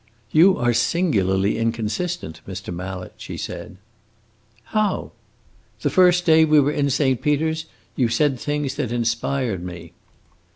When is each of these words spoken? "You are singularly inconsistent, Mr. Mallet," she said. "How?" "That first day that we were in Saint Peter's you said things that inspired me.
"You 0.31 0.57
are 0.57 0.73
singularly 0.73 1.59
inconsistent, 1.59 2.41
Mr. 2.47 2.73
Mallet," 2.73 3.13
she 3.17 3.37
said. 3.37 3.77
"How?" 4.63 5.11
"That 5.83 5.91
first 5.91 6.25
day 6.25 6.43
that 6.43 6.49
we 6.49 6.59
were 6.59 6.71
in 6.71 6.89
Saint 6.89 7.21
Peter's 7.21 7.67
you 7.95 8.09
said 8.09 8.39
things 8.39 8.73
that 8.77 8.91
inspired 8.91 9.63
me. 9.63 9.93